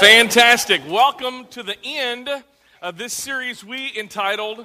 [0.00, 0.80] Fantastic.
[0.88, 2.30] Welcome to the end
[2.80, 4.64] of this series we entitled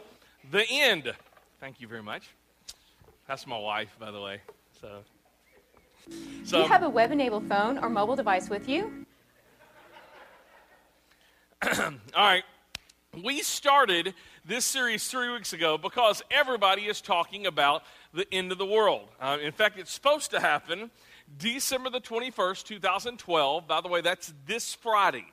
[0.49, 1.13] The End.
[1.59, 2.29] Thank you very much.
[3.27, 4.39] That's my wife, by the way.
[4.79, 5.03] So,
[6.07, 9.05] Do you have a web enabled phone or mobile device with you?
[11.65, 12.45] all right.
[13.21, 14.13] We started
[14.45, 17.83] this series three weeks ago because everybody is talking about
[18.13, 19.09] the end of the world.
[19.19, 20.91] Uh, in fact, it's supposed to happen
[21.37, 23.67] December the 21st, 2012.
[23.67, 25.25] By the way, that's this Friday.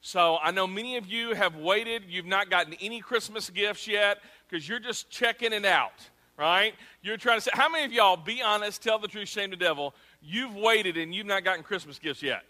[0.00, 2.02] So I know many of you have waited.
[2.08, 5.92] You've not gotten any Christmas gifts yet because you're just checking it out,
[6.36, 6.74] right?
[7.02, 9.56] You're trying to say, how many of y'all, be honest, tell the truth, shame the
[9.56, 12.42] devil, you've waited and you've not gotten Christmas gifts yet?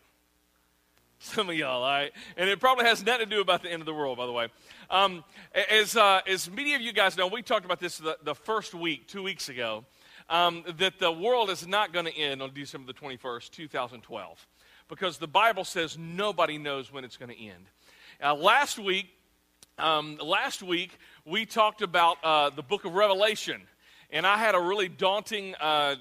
[1.20, 2.12] Some of y'all, all right?
[2.36, 4.32] And it probably has nothing to do about the end of the world, by the
[4.32, 4.48] way.
[4.90, 5.22] Um,
[5.70, 8.74] as, uh, as many of you guys know, we talked about this the, the first
[8.74, 9.84] week, two weeks ago
[10.28, 14.46] um, that the world is not going to end on December the 21st, 2012,
[14.88, 17.66] because the Bible says nobody knows when it's going to end.
[18.22, 19.08] Uh, last week,
[19.78, 23.62] um, last week we talked about uh, the book of Revelation,
[24.10, 25.96] and I had a really daunting, uh,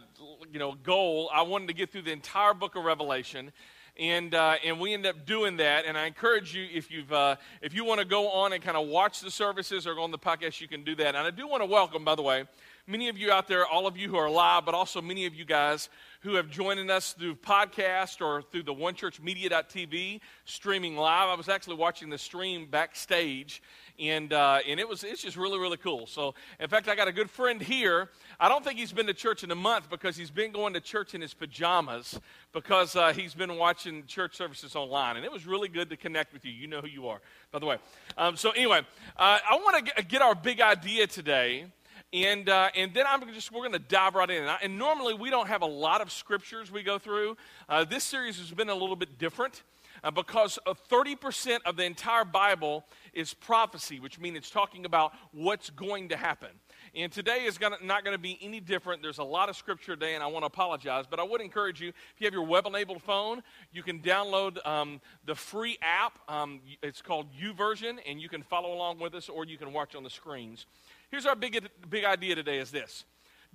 [0.51, 1.29] you know, goal.
[1.33, 3.51] I wanted to get through the entire book of Revelation,
[3.97, 5.85] and uh, and we ended up doing that.
[5.85, 8.77] And I encourage you if you've uh, if you want to go on and kind
[8.77, 11.15] of watch the services or go on the podcast, you can do that.
[11.15, 12.45] And I do want to welcome, by the way,
[12.87, 15.33] many of you out there, all of you who are live, but also many of
[15.33, 15.89] you guys
[16.21, 21.29] who have joined us through podcast or through the onechurchmedia.tv streaming live.
[21.29, 23.61] I was actually watching the stream backstage,
[23.99, 26.07] and uh, and it was it's just really really cool.
[26.07, 28.09] So in fact, I got a good friend here.
[28.39, 30.81] I don't think he's been to church in a month because he's been going to
[30.81, 32.19] church in his pajamas
[32.53, 36.33] because uh, he's been watching church services online, and it was really good to connect
[36.33, 36.51] with you.
[36.51, 37.77] You know who you are, by the way.
[38.17, 38.79] Um, so anyway,
[39.17, 41.65] uh, I want to get our big idea today.
[42.13, 44.43] And, uh, and then I'm just, we're going to dive right in.
[44.43, 47.35] And, I, and, normally we don't have a lot of scriptures we go through.
[47.67, 49.63] Uh, this series has been a little bit different
[50.03, 55.71] uh, because 30% of the entire Bible is prophecy, which means it's talking about what's
[55.71, 56.49] going to happen.
[56.95, 59.01] And today is gonna, not going to be any different.
[59.01, 61.05] There's a lot of scripture today, and I want to apologize.
[61.09, 64.63] But I would encourage you, if you have your web enabled phone, you can download
[64.67, 66.19] um, the free app.
[66.27, 69.95] Um, it's called YouVersion, and you can follow along with us, or you can watch
[69.95, 70.67] on the screens.
[71.13, 73.05] Here's our big, big idea today is this.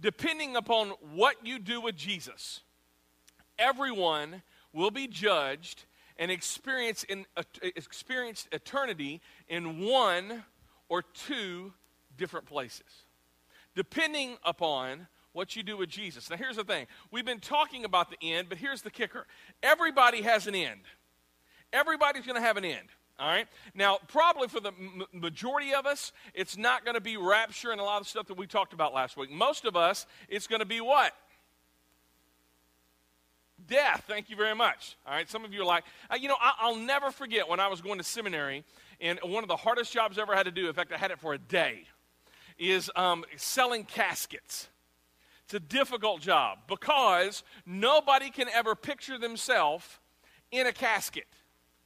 [0.00, 2.60] Depending upon what you do with Jesus,
[3.58, 4.42] everyone
[4.72, 5.84] will be judged
[6.20, 7.42] and experience, in, uh,
[8.52, 10.44] eternity in one
[10.88, 11.72] or two
[12.16, 13.02] different places.
[13.74, 16.30] Depending upon what you do with Jesus.
[16.30, 19.26] Now, here's the thing we've been talking about the end, but here's the kicker
[19.64, 20.82] everybody has an end.
[21.72, 22.86] Everybody's going to have an end.
[23.18, 23.48] All right?
[23.74, 27.80] Now, probably for the m- majority of us, it's not going to be rapture and
[27.80, 29.30] a lot of stuff that we talked about last week.
[29.30, 31.12] Most of us, it's going to be what?
[33.66, 34.04] Death.
[34.06, 34.96] Thank you very much.
[35.04, 35.28] All right?
[35.28, 37.80] Some of you are like, uh, you know, I- will never forget when I was
[37.80, 38.64] going to seminary,
[39.00, 41.10] and one of the hardest jobs I ever had to do, in fact, I had
[41.10, 41.84] it for a day,
[42.56, 44.68] is um, selling caskets.
[45.44, 49.98] It's a difficult job because nobody can ever picture themselves
[50.52, 51.26] in a casket.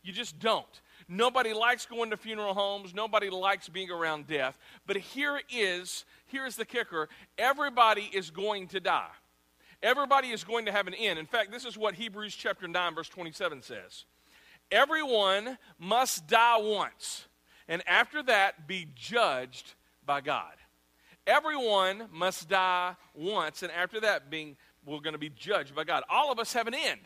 [0.03, 0.81] You just don't.
[1.13, 2.95] Nobody likes going to funeral homes.
[2.95, 4.57] Nobody likes being around death.
[4.87, 7.11] But here is here's the kicker.
[7.37, 9.11] Everybody is going to die.
[9.83, 11.19] Everybody is going to have an end.
[11.19, 14.07] In fact, this is what Hebrews chapter 9 verse 27 says.
[14.71, 17.27] Everyone must die once,
[17.69, 19.75] and after that be judged
[20.07, 20.55] by God.
[21.27, 24.57] Everyone must die once, and after that being
[24.87, 26.05] we're going to be judged by God.
[26.09, 27.01] All of us have an end.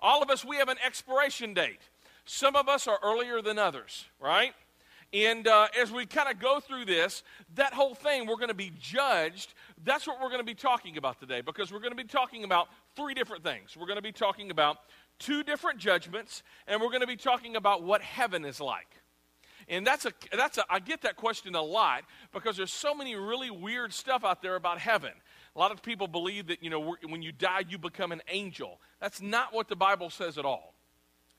[0.00, 1.78] All of us we have an expiration date.
[2.24, 4.52] Some of us are earlier than others, right?
[5.12, 7.24] And uh, as we kind of go through this,
[7.56, 9.54] that whole thing, we're going to be judged.
[9.82, 12.44] That's what we're going to be talking about today because we're going to be talking
[12.44, 13.76] about three different things.
[13.76, 14.78] We're going to be talking about
[15.18, 18.86] two different judgments, and we're going to be talking about what heaven is like.
[19.68, 23.14] And that's a, that's a, I get that question a lot because there's so many
[23.16, 25.12] really weird stuff out there about heaven.
[25.54, 28.80] A lot of people believe that, you know, when you die, you become an angel.
[29.00, 30.74] That's not what the Bible says at all.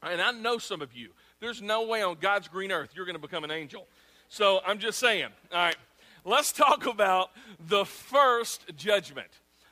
[0.04, 1.09] And I know some of you,
[1.40, 3.88] there's no way on God's green earth you're going to become an angel.
[4.30, 5.28] So I'm just saying.
[5.52, 5.76] All right,
[6.26, 7.32] let's talk about
[7.68, 9.28] the first judgment.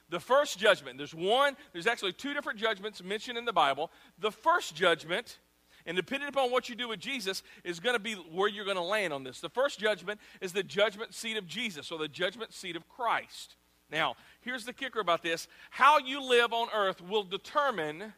[0.10, 0.98] The first judgment.
[0.98, 3.92] There's one, there's actually two different judgments mentioned in the Bible.
[4.20, 5.38] The first judgment,
[5.86, 8.78] and depending upon what you do with Jesus, is going to be where you're going
[8.78, 9.40] to land on this.
[9.40, 13.56] The first judgment is the judgment seat of Jesus, or the judgment seat of Christ.
[13.92, 18.14] Now, here's the kicker about this how you live on earth will determine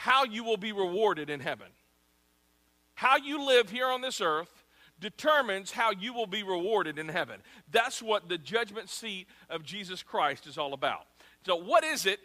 [0.00, 1.66] how you will be rewarded in heaven.
[2.94, 4.64] How you live here on this earth
[4.98, 7.42] determines how you will be rewarded in heaven.
[7.70, 11.02] That's what the judgment seat of Jesus Christ is all about.
[11.44, 12.20] So, what is it?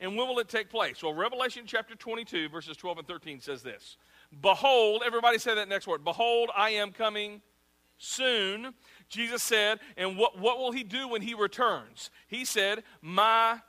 [0.00, 1.02] And when will it take place?
[1.02, 3.98] Well, Revelation chapter 22, verses 12 and 13 says this
[4.40, 6.04] Behold, everybody say that next word.
[6.04, 7.42] Behold, I am coming
[7.98, 8.72] soon.
[9.10, 12.10] Jesus said, and what, what will he do when he returns?
[12.26, 13.60] He said, My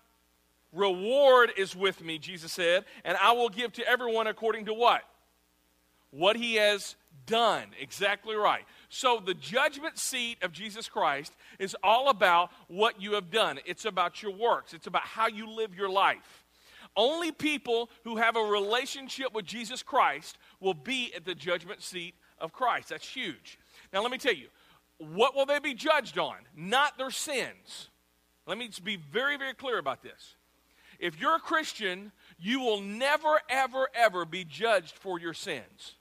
[0.74, 5.02] reward is with me, Jesus said, and I will give to everyone according to what?
[6.12, 6.96] What he has
[7.26, 7.68] done.
[7.80, 8.64] Exactly right.
[8.90, 13.60] So the judgment seat of Jesus Christ is all about what you have done.
[13.66, 14.74] It's about your works.
[14.74, 16.46] It's about how you live your life.
[16.96, 22.16] Only people who have a relationship with Jesus Christ will be at the judgment seat
[22.40, 22.90] of Christ.
[22.90, 23.60] That's huge.
[23.94, 24.48] Now, let me tell you,
[24.98, 26.36] what will they be judged on?
[26.56, 27.90] Not their sins.
[28.48, 30.36] Let me be very, very clear about this.
[31.00, 35.96] If you're a Christian, you will never, ever, ever be judged for your sins.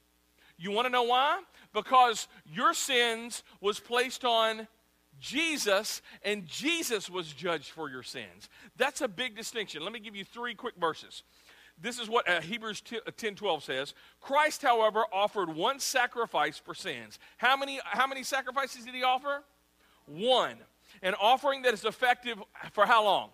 [0.57, 1.41] You want to know why?
[1.73, 4.67] Because your sins was placed on
[5.19, 8.49] Jesus, and Jesus was judged for your sins.
[8.77, 9.83] That's a big distinction.
[9.83, 11.23] Let me give you three quick verses.
[11.81, 12.83] This is what uh, Hebrews
[13.15, 13.93] 10 12 says.
[14.19, 17.19] Christ, however, offered one sacrifice for sins.
[17.37, 19.43] How many, how many sacrifices did he offer?
[20.05, 20.57] One.
[21.01, 22.37] An offering that is effective
[22.71, 23.29] for how long?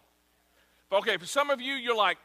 [0.95, 2.17] Okay, for some of you, you're like,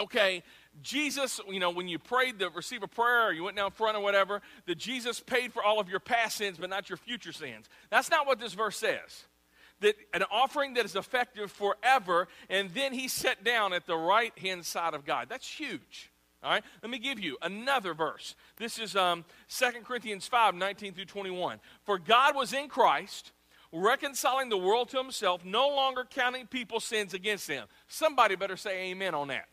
[0.00, 0.42] okay,
[0.82, 3.98] Jesus, you know, when you prayed to receive a prayer or you went down front
[3.98, 7.32] or whatever, that Jesus paid for all of your past sins but not your future
[7.32, 7.66] sins.
[7.90, 9.26] That's not what this verse says.
[9.80, 14.36] That an offering that is effective forever, and then he sat down at the right
[14.38, 15.28] hand side of God.
[15.28, 16.10] That's huge.
[16.42, 18.36] All right, let me give you another verse.
[18.56, 21.60] This is um, 2 Corinthians 5 19 through 21.
[21.82, 23.32] For God was in Christ,
[23.72, 27.66] reconciling the world to himself, no longer counting people's sins against them.
[27.86, 29.46] Somebody better say amen on that.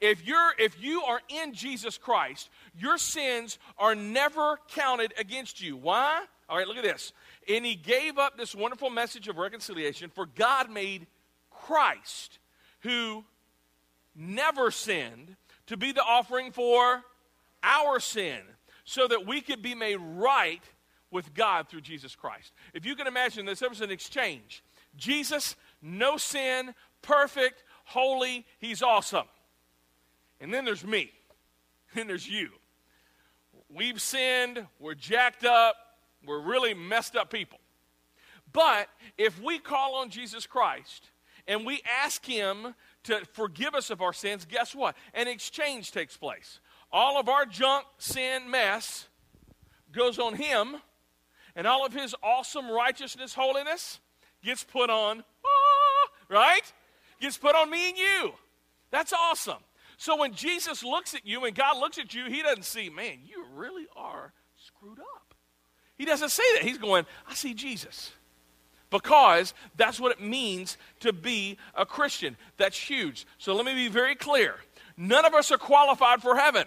[0.00, 5.76] If you're if you are in Jesus Christ, your sins are never counted against you.
[5.76, 6.24] Why?
[6.48, 7.12] All right, look at this.
[7.48, 11.06] And he gave up this wonderful message of reconciliation for God made
[11.50, 12.38] Christ
[12.80, 13.24] who
[14.14, 15.36] never sinned
[15.66, 17.02] to be the offering for
[17.62, 18.40] our sin
[18.84, 20.62] so that we could be made right
[21.10, 22.52] with God through Jesus Christ.
[22.74, 24.62] If you can imagine this, there was an exchange.
[24.96, 29.26] Jesus, no sin, perfect, holy, he's awesome.
[30.40, 31.12] And then there's me.
[31.94, 32.50] Then there's you.
[33.70, 35.76] We've sinned, we're jacked up,
[36.26, 37.58] we're really messed up people.
[38.52, 41.10] But if we call on Jesus Christ
[41.46, 42.74] and we ask Him
[43.04, 44.96] to forgive us of our sins, guess what?
[45.14, 46.60] An exchange takes place.
[46.92, 49.08] All of our junk, sin, mess
[49.92, 50.76] goes on Him,
[51.56, 53.98] and all of His awesome righteousness, holiness
[54.44, 56.72] gets put on, ah, right?
[57.20, 58.32] Gets put on me and you.
[58.90, 59.58] That's awesome.
[59.96, 63.18] So when Jesus looks at you and God looks at you, he doesn't see, man,
[63.24, 65.34] you really are screwed up.
[65.96, 66.62] He doesn't say that.
[66.62, 68.12] He's going, I see Jesus.
[68.90, 72.36] Because that's what it means to be a Christian.
[72.56, 73.26] That's huge.
[73.38, 74.56] So let me be very clear.
[74.96, 76.66] None of us are qualified for heaven.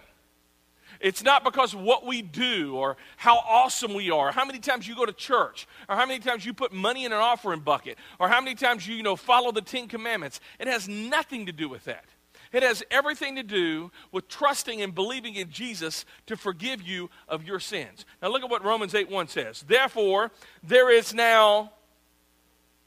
[1.00, 4.94] It's not because what we do or how awesome we are, how many times you
[4.94, 8.28] go to church, or how many times you put money in an offering bucket, or
[8.28, 10.40] how many times you, you know, follow the Ten Commandments.
[10.58, 12.04] It has nothing to do with that.
[12.52, 17.44] It has everything to do with trusting and believing in Jesus to forgive you of
[17.44, 18.04] your sins.
[18.20, 19.64] Now look at what Romans 8 1 says.
[19.66, 20.30] Therefore,
[20.62, 21.72] there is now,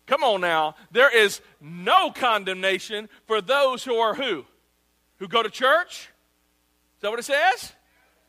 [0.06, 4.45] come on now, there is no condemnation for those who are who?
[5.18, 6.10] Who go to church?
[6.98, 7.71] Is that what it says?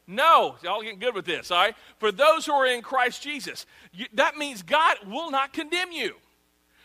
[0.06, 1.74] No, y'all getting good with this, all right?
[1.98, 6.14] For those who are in Christ Jesus, you, that means God will not condemn you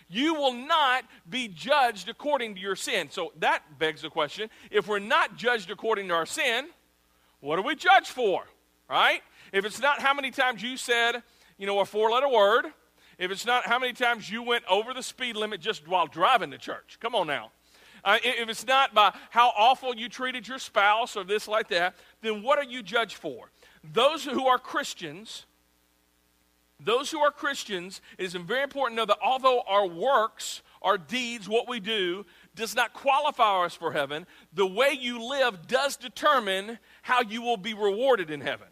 [0.09, 3.09] you will not be judged according to your sin.
[3.11, 6.67] So that begs the question if we're not judged according to our sin,
[7.39, 8.43] what are we judged for?
[8.89, 9.21] Right?
[9.53, 11.21] If it's not how many times you said,
[11.57, 12.65] you know, a four letter word,
[13.19, 16.49] if it's not how many times you went over the speed limit just while driving
[16.51, 17.51] to church, come on now.
[18.03, 21.95] Uh, if it's not by how awful you treated your spouse or this like that,
[22.21, 23.51] then what are you judged for?
[23.83, 25.45] Those who are Christians
[26.79, 30.97] those who are Christians, it is very important to know that although our works, our
[30.97, 32.25] deeds, what we do,
[32.55, 37.57] does not qualify us for heaven, the way you live does determine how you will
[37.57, 38.67] be rewarded in heaven.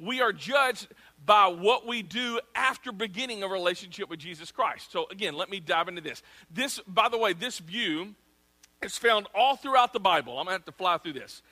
[0.00, 0.88] We are judged
[1.24, 4.90] by what we do after beginning a relationship with Jesus Christ.
[4.90, 6.22] So, again, let me dive into this.
[6.50, 8.14] This, by the way, this view
[8.82, 10.38] is found all throughout the Bible.
[10.38, 11.42] I'm going to have to fly through this.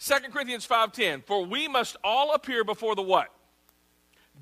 [0.00, 3.28] 2 Corinthians 5.10, For we must all appear before the what?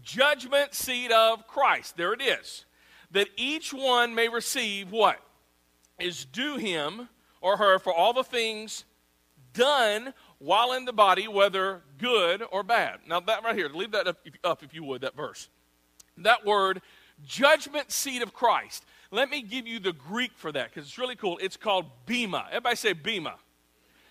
[0.03, 1.97] judgment seat of Christ.
[1.97, 2.65] There it is.
[3.11, 5.19] That each one may receive what
[5.99, 7.09] is due him
[7.41, 8.85] or her for all the things
[9.53, 13.01] done while in the body, whether good or bad.
[13.07, 14.07] Now, that right here, leave that
[14.45, 15.49] up if you would, that verse.
[16.17, 16.81] That word,
[17.25, 18.85] judgment seat of Christ.
[19.11, 21.39] Let me give you the Greek for that because it's really cool.
[21.39, 22.47] It's called bema.
[22.49, 23.35] Everybody say bema.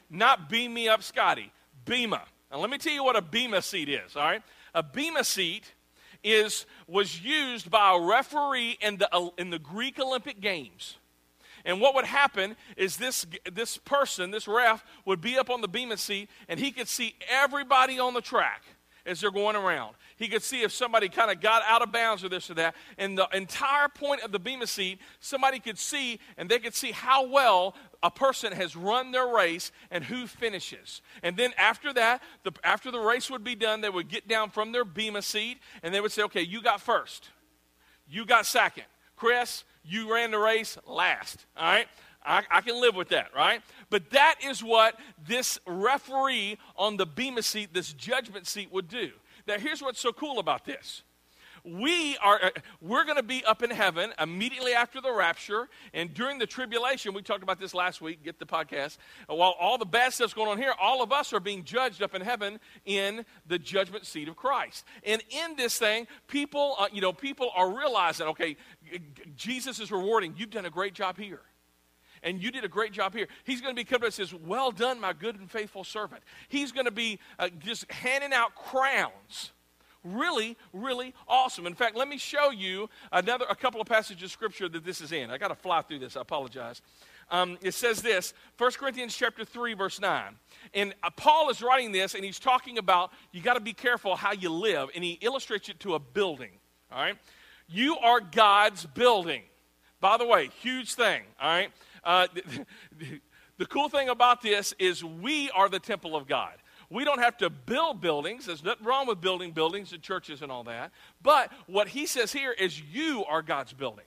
[0.09, 1.51] Not beam me up, Scotty.
[1.85, 2.23] Bema.
[2.51, 4.41] Now let me tell you what a bema seat is, all right?
[4.73, 5.73] A bema seat
[6.23, 10.97] is was used by a referee in the in the Greek Olympic Games.
[11.65, 15.67] And what would happen is this, this person, this ref, would be up on the
[15.67, 18.63] bema seat and he could see everybody on the track
[19.05, 19.95] as they're going around.
[20.19, 22.75] He could see if somebody kind of got out of bounds or this or that.
[22.97, 26.91] And the entire point of the bema seat, somebody could see and they could see
[26.91, 27.73] how well
[28.03, 31.01] a person has run their race and who finishes.
[31.23, 34.49] And then after that, the, after the race would be done, they would get down
[34.49, 37.29] from their bema seat and they would say, okay, you got first.
[38.09, 38.85] You got second.
[39.15, 41.45] Chris, you ran the race last.
[41.55, 41.87] All right?
[42.25, 43.61] I, I, can live with that, right?
[43.89, 49.11] But that is what this referee on the Bema seat, this judgment seat, would do.
[49.49, 51.01] Now, here's what's so cool about this.
[51.63, 52.49] We are uh,
[52.81, 57.13] we're going to be up in heaven immediately after the rapture and during the tribulation
[57.13, 60.47] we talked about this last week get the podcast while all the bad stuff's going
[60.47, 64.29] on here all of us are being judged up in heaven in the judgment seat
[64.29, 64.85] of christ.
[65.03, 68.55] And in this thing people uh, you know people are realizing okay
[69.35, 70.35] jesus is rewarding.
[70.37, 71.41] You've done a great job here
[72.23, 73.27] and you did a great job here.
[73.43, 76.21] He's going to be coming and says, Well done, my good and faithful servant.
[76.47, 79.51] He's going to be uh, just handing out crowns
[80.03, 81.67] really, really awesome.
[81.67, 85.01] In fact, let me show you another a couple of passages of scripture that this
[85.01, 85.29] is in.
[85.29, 86.15] I got to fly through this.
[86.15, 86.81] I apologize.
[87.31, 90.35] Um, it says this 1 corinthians chapter 3 verse 9
[90.73, 94.15] and uh, paul is writing this and he's talking about you got to be careful
[94.15, 96.49] how you live and he illustrates it to a building
[96.91, 97.15] all right
[97.67, 99.43] you are god's building
[100.01, 101.71] by the way huge thing all right
[102.03, 102.27] uh,
[102.97, 103.21] the,
[103.57, 106.53] the cool thing about this is we are the temple of god
[106.89, 108.47] we don't have to build buildings.
[108.47, 110.91] There's nothing wrong with building buildings and churches and all that.
[111.21, 114.05] But what he says here is you are God's building.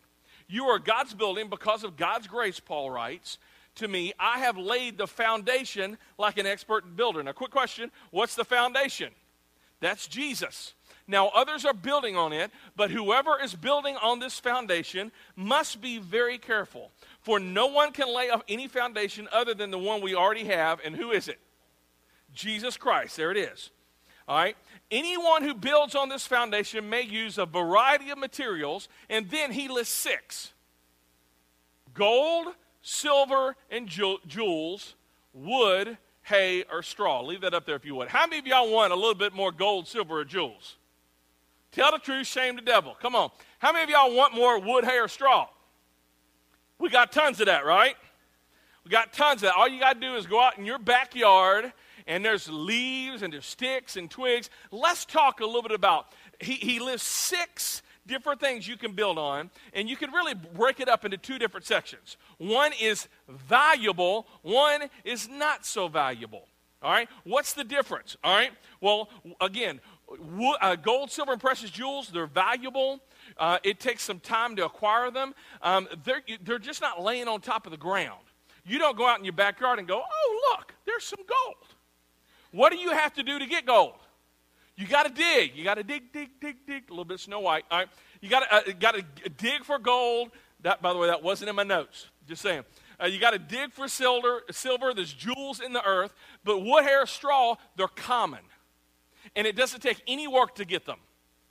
[0.48, 3.38] You are God's building because of God's grace, Paul writes
[3.76, 4.12] to me.
[4.18, 7.22] I have laid the foundation like an expert builder.
[7.22, 9.12] Now, quick question what's the foundation?
[9.80, 10.74] That's Jesus.
[11.08, 15.98] Now, others are building on it, but whoever is building on this foundation must be
[15.98, 16.90] very careful.
[17.22, 20.80] For no one can lay up any foundation other than the one we already have.
[20.84, 21.38] And who is it?
[22.34, 23.16] Jesus Christ.
[23.16, 23.70] There it is.
[24.28, 24.56] All right?
[24.90, 29.68] Anyone who builds on this foundation may use a variety of materials, and then he
[29.68, 30.52] lists six
[31.94, 32.48] gold,
[32.82, 34.94] silver, and jewels,
[35.32, 37.22] wood, hay, or straw.
[37.22, 38.08] Leave that up there if you would.
[38.08, 40.76] How many of y'all want a little bit more gold, silver, or jewels?
[41.70, 42.96] Tell the truth, shame the devil.
[43.00, 43.30] Come on.
[43.58, 45.48] How many of y'all want more wood, hay, or straw?
[46.82, 47.94] We got tons of that, right?
[48.84, 49.54] We got tons of that.
[49.54, 51.72] All you got to do is go out in your backyard
[52.08, 54.50] and there's leaves and there's sticks and twigs.
[54.72, 56.06] Let's talk a little bit about
[56.40, 60.80] he, he lists six different things you can build on, and you can really break
[60.80, 62.16] it up into two different sections.
[62.38, 66.48] One is valuable, one is not so valuable.
[66.82, 67.08] All right?
[67.22, 68.16] What's the difference?
[68.24, 68.50] All right?
[68.80, 69.08] Well,
[69.40, 69.80] again,
[70.60, 73.00] uh, gold, silver, and precious jewels, they're valuable.
[73.38, 75.34] Uh, it takes some time to acquire them.
[75.62, 78.20] Um, they're, they're just not laying on top of the ground.
[78.64, 81.56] You don't go out in your backyard and go, oh, look, there's some gold.
[82.52, 83.94] What do you have to do to get gold?
[84.76, 85.56] You got to dig.
[85.56, 86.84] You got to dig, dig, dig, dig.
[86.88, 87.64] A little bit Snow White.
[87.70, 87.88] All right.
[88.20, 90.30] You got to uh, to dig for gold.
[90.60, 92.08] That, by the way, that wasn't in my notes.
[92.26, 92.64] Just saying.
[93.02, 94.42] Uh, you got to dig for silver.
[94.50, 94.94] Silver.
[94.94, 96.14] There's jewels in the earth.
[96.44, 98.40] But wood, hair, straw, they're common,
[99.34, 100.98] and it doesn't take any work to get them.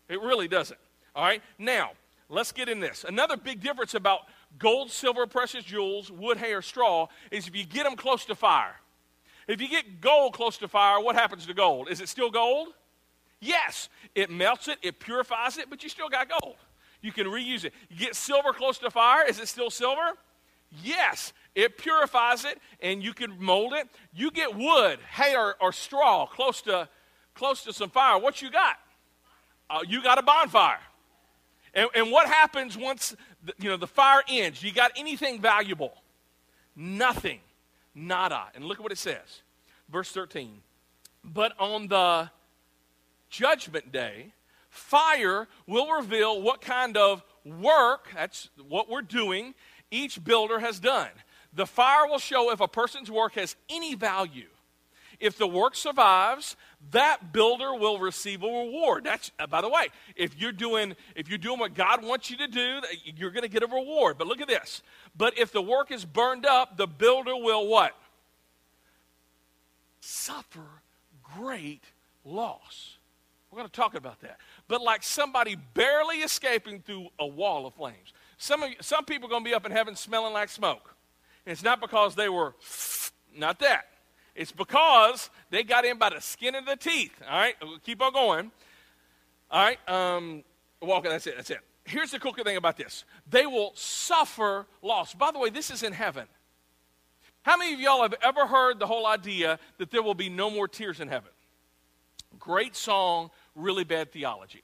[0.07, 0.79] It really doesn't.
[1.15, 1.41] All right.
[1.57, 1.91] Now
[2.29, 3.03] let's get in this.
[3.07, 4.21] Another big difference about
[4.57, 8.75] gold, silver, precious jewels, wood, hair, straw is if you get them close to fire.
[9.47, 11.89] If you get gold close to fire, what happens to gold?
[11.89, 12.69] Is it still gold?
[13.39, 16.55] Yes, it melts it, it purifies it, but you still got gold.
[17.01, 17.73] You can reuse it.
[17.89, 20.13] You get silver close to fire, is it still silver?
[20.83, 23.89] Yes, it purifies it and you can mold it.
[24.13, 26.87] You get wood, hay, or, or straw close to,
[27.33, 28.17] close to some fire.
[28.19, 28.77] What you got?
[29.69, 30.79] Uh, you got a bonfire.
[31.73, 34.61] And, and what happens once the, you know the fire ends?
[34.61, 35.93] You got anything valuable?
[36.75, 37.39] Nothing.
[37.95, 38.45] Nada.
[38.55, 39.41] And look at what it says.
[39.89, 40.61] Verse 13.
[41.23, 42.29] But on the
[43.29, 44.33] judgment day,
[44.69, 49.53] fire will reveal what kind of work, that's what we're doing,
[49.89, 51.09] each builder has done.
[51.53, 54.47] The fire will show if a person's work has any value.
[55.21, 56.55] If the work survives,
[56.91, 59.03] that builder will receive a reward.
[59.03, 62.37] That's uh, by the way, if you're doing if you're doing what God wants you
[62.37, 64.17] to do, you're going to get a reward.
[64.17, 64.81] But look at this.
[65.15, 67.95] But if the work is burned up, the builder will what?
[69.99, 70.65] Suffer
[71.37, 71.83] great
[72.25, 72.97] loss.
[73.51, 74.37] We're going to talk about that.
[74.67, 78.13] But like somebody barely escaping through a wall of flames.
[78.37, 80.95] Some, of, some people are going to be up in heaven smelling like smoke.
[81.45, 82.55] And it's not because they were,
[83.35, 83.85] not that.
[84.35, 87.13] It's because they got in by the skin of the teeth.
[87.29, 88.51] All right, we'll keep on going.
[89.49, 90.43] All right, um,
[90.81, 91.59] well, that's it, that's it.
[91.83, 95.13] Here's the cool thing about this they will suffer loss.
[95.13, 96.27] By the way, this is in heaven.
[97.43, 100.51] How many of y'all have ever heard the whole idea that there will be no
[100.51, 101.31] more tears in heaven?
[102.39, 104.61] Great song, really bad theology.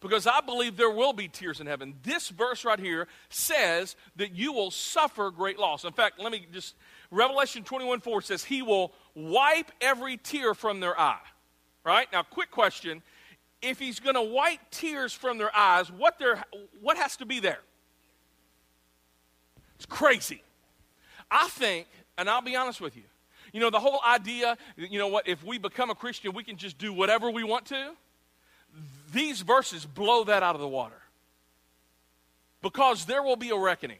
[0.00, 1.94] Because I believe there will be tears in heaven.
[2.02, 5.84] This verse right here says that you will suffer great loss.
[5.84, 6.74] In fact, let me just,
[7.10, 11.18] Revelation 21 4 says, He will wipe every tear from their eye.
[11.84, 12.08] Right?
[12.12, 13.02] Now, quick question.
[13.62, 16.44] If He's going to wipe tears from their eyes, what, there,
[16.80, 17.60] what has to be there?
[19.76, 20.42] It's crazy.
[21.30, 21.86] I think,
[22.18, 23.02] and I'll be honest with you,
[23.52, 26.56] you know, the whole idea, you know what, if we become a Christian, we can
[26.56, 27.92] just do whatever we want to.
[29.12, 31.00] These verses blow that out of the water.
[32.62, 33.98] Because there will be a reckoning.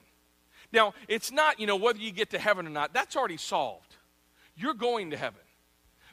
[0.76, 3.97] Now, it's not, you know, whether you get to heaven or not, that's already solved.
[4.56, 5.40] You're going to heaven.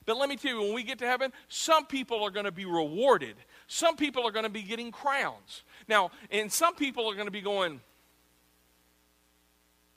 [0.06, 2.52] But let me tell you, when we get to heaven, some people are going to
[2.52, 3.36] be rewarded.
[3.68, 5.64] Some people are going to be getting crowns.
[5.88, 7.80] Now, and some people are going to be going,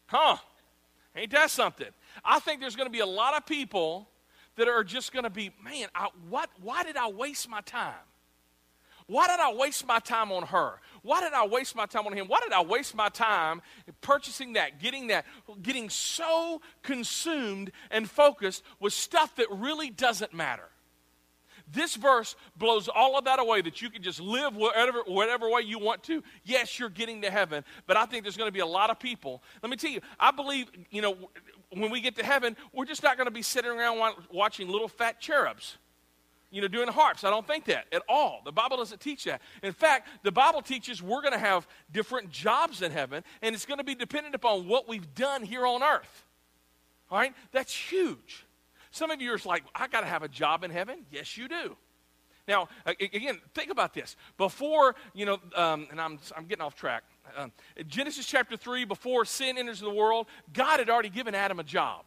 [0.06, 0.36] huh,
[1.16, 1.88] Ain't that something?
[2.24, 4.08] I think there's going to be a lot of people
[4.56, 7.94] that are just going to be, man, I, what, why did I waste my time?
[9.06, 10.80] Why did I waste my time on her?
[11.02, 12.26] Why did I waste my time on him?
[12.26, 13.62] Why did I waste my time
[14.00, 15.26] purchasing that, getting that,
[15.62, 20.68] getting so consumed and focused with stuff that really doesn't matter?
[21.70, 25.62] This verse blows all of that away that you can just live whatever, whatever way
[25.62, 26.22] you want to.
[26.44, 28.98] Yes, you're getting to heaven, but I think there's going to be a lot of
[29.00, 29.42] people.
[29.62, 31.16] Let me tell you, I believe, you know,
[31.70, 34.88] when we get to heaven, we're just not going to be sitting around watching little
[34.88, 35.76] fat cherubs
[36.56, 37.22] you know, doing harps.
[37.22, 38.40] I don't think that at all.
[38.42, 39.42] The Bible doesn't teach that.
[39.62, 43.66] In fact, the Bible teaches we're going to have different jobs in heaven, and it's
[43.66, 46.24] going to be dependent upon what we've done here on earth.
[47.10, 47.34] All right?
[47.52, 48.46] That's huge.
[48.90, 51.04] Some of you are like, I got to have a job in heaven.
[51.10, 51.76] Yes, you do.
[52.48, 54.16] Now, again, think about this.
[54.38, 57.02] Before, you know, um, and I'm, I'm getting off track.
[57.36, 57.52] Um,
[57.86, 62.06] Genesis chapter 3, before sin enters the world, God had already given Adam a job.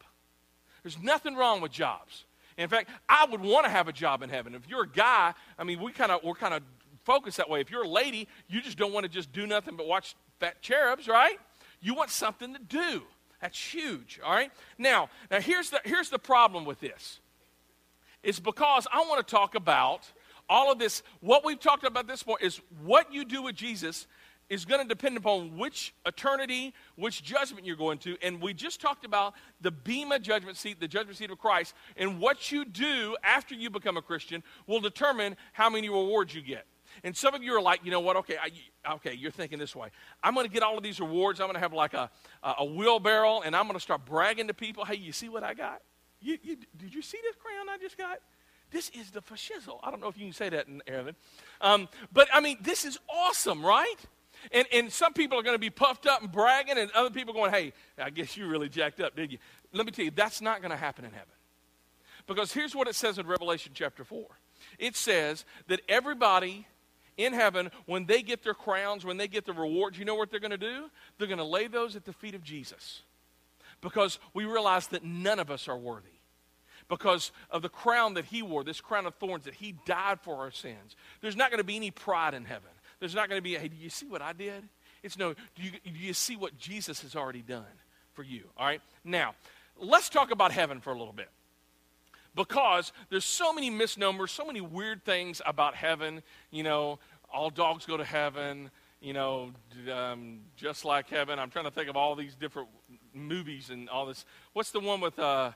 [0.82, 2.26] There's nothing wrong with jobs.
[2.60, 4.54] In fact, I would want to have a job in heaven.
[4.54, 6.62] If you're a guy, I mean, we kind of we're kind of
[7.06, 7.62] focused that way.
[7.62, 10.62] If you're a lady, you just don't want to just do nothing but watch fat
[10.62, 11.40] cherubs, right?
[11.82, 13.04] You want something to do.
[13.42, 14.52] That's huge, all right?
[14.78, 17.22] Now, now here's the, here's the problem with this.
[18.22, 20.12] It's because I want to talk about
[20.50, 21.02] all of this.
[21.22, 24.08] What we've talked about this point is what you do with Jesus
[24.50, 28.18] is going to depend upon which eternity, which judgment you're going to.
[28.22, 31.76] And we just talked about the Bema judgment seat, the judgment seat of Christ.
[31.96, 36.42] And what you do after you become a Christian will determine how many rewards you
[36.42, 36.66] get.
[37.04, 38.16] And some of you are like, you know what?
[38.18, 39.90] Okay, I, okay, you're thinking this way.
[40.24, 41.40] I'm going to get all of these rewards.
[41.40, 42.10] I'm going to have like a,
[42.44, 44.86] a wheelbarrow, and I'm going to start bragging to people.
[44.86, 45.82] Hey, you see what I got?
[46.20, 48.20] You, you, did you see this crown I just got?
[48.72, 49.80] This is the fashizzle.
[49.84, 51.16] I don't know if you can say that in Evan.
[51.62, 53.96] Um, but I mean, this is awesome, right?
[54.52, 57.34] And, and some people are going to be puffed up and bragging, and other people
[57.34, 59.38] going, hey, I guess you really jacked up, did you?
[59.74, 61.28] Let me tell you, that's not going to happen in heaven.
[62.28, 64.26] Because here's what it says in Revelation chapter 4
[64.78, 66.68] it says that everybody
[67.18, 70.32] in heaven, when they get their crowns, when they get the rewards, you know what
[70.32, 70.90] they're going to do?
[71.18, 73.02] They're going to lay those at the feet of Jesus.
[73.82, 76.08] Because we realize that none of us are worthy.
[76.88, 80.38] Because of the crown that he wore, this crown of thorns, that he died for
[80.38, 80.96] our sins.
[81.22, 82.72] There's not going to be any pride in heaven.
[83.00, 84.68] There's not going to be, hey, do you see what I did?
[85.04, 87.64] It's no, do you, do you see what Jesus has already done
[88.14, 88.44] for you?
[88.58, 88.82] All right?
[89.04, 89.36] Now,
[89.78, 91.30] let's talk about heaven for a little bit
[92.36, 96.22] because there's so many misnomers, so many weird things about heaven.
[96.52, 97.00] You know,
[97.32, 98.72] all dogs go to heaven.
[99.02, 99.52] You know,
[99.94, 101.40] um, just like heaven.
[101.40, 102.68] I'm trying to think of all these different
[103.14, 104.26] movies and all this.
[104.52, 105.52] What's the one with uh,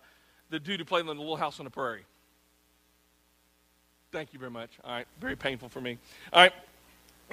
[0.50, 2.06] the dude who played in the Little House on the Prairie?
[4.14, 4.72] Thank you very much.
[4.86, 5.98] All right, very painful for me.
[6.32, 6.54] All right.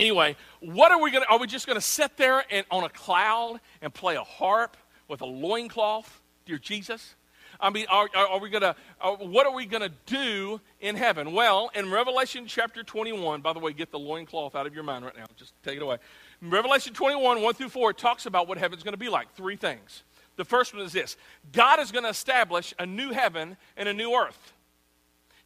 [0.00, 2.84] Anyway, what are we going to, are we just going to sit there and, on
[2.84, 7.14] a cloud and play a harp with a loincloth, dear Jesus?
[7.60, 8.74] I mean, are, are, are we going to,
[9.18, 11.32] what are we going to do in heaven?
[11.32, 15.04] Well, in Revelation chapter 21, by the way, get the loincloth out of your mind
[15.04, 15.26] right now.
[15.36, 15.98] Just take it away.
[16.40, 19.34] In Revelation 21, 1 through 4, it talks about what heaven's going to be like.
[19.34, 20.02] Three things.
[20.36, 21.18] The first one is this
[21.52, 24.54] God is going to establish a new heaven and a new earth.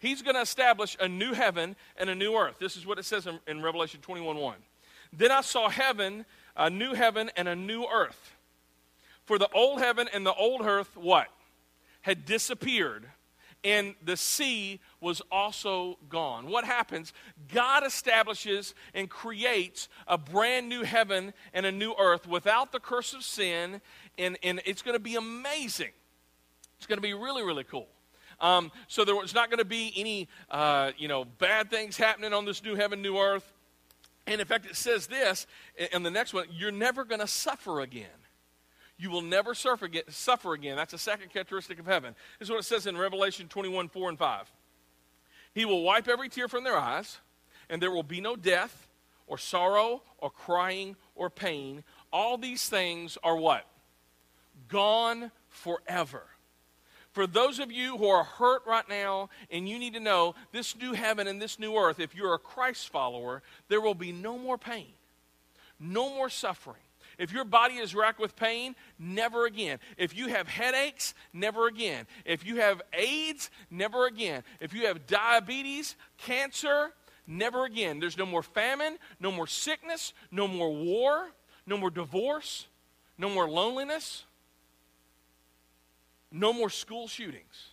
[0.05, 2.57] He's going to establish a new heaven and a new earth.
[2.59, 4.57] This is what it says in, in Revelation 21 1.
[5.13, 6.25] Then I saw heaven,
[6.57, 8.33] a new heaven and a new earth.
[9.25, 11.29] For the old heaven and the old earth, what?
[12.05, 13.07] had disappeared,
[13.65, 16.49] and the sea was also gone.
[16.49, 17.15] What happens?
[17.51, 23.15] God establishes and creates a brand new heaven and a new earth without the curse
[23.15, 23.81] of sin,
[24.19, 25.93] and, and it's going to be amazing.
[26.77, 27.89] It's going to be really, really cool.
[28.41, 32.33] Um, so there was not going to be any, uh, you know, bad things happening
[32.33, 33.53] on this new heaven, new earth.
[34.27, 35.47] And in fact, it says this
[35.93, 38.07] in the next one you're never going to suffer again.
[38.97, 40.77] You will never suffer again, suffer again.
[40.77, 42.15] That's a second characteristic of heaven.
[42.39, 44.53] This is what it says in Revelation 21 4 and 5.
[45.53, 47.19] He will wipe every tear from their eyes,
[47.69, 48.89] and there will be no death,
[49.27, 51.85] or sorrow, or crying, or pain.
[52.13, 53.67] All these things are what?
[54.69, 56.25] Gone forever.
[57.15, 60.77] For those of you who are hurt right now and you need to know this
[60.77, 64.37] new heaven and this new earth, if you're a Christ follower, there will be no
[64.37, 64.89] more pain,
[65.79, 66.83] no more suffering.
[67.17, 69.79] If your body is racked with pain, never again.
[69.97, 72.09] If you have headaches, never again.
[72.25, 74.43] If you have AIDS, never again.
[74.59, 76.91] If you have diabetes, cancer,
[77.29, 78.01] never again.
[78.01, 81.29] There's no more famine, no more sickness, no more war,
[81.65, 82.67] no more divorce,
[83.17, 84.25] no more loneliness.
[86.35, 87.69] No more school shootings.